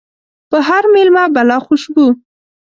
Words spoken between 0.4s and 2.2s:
په هر ميلمه بلا خوشبو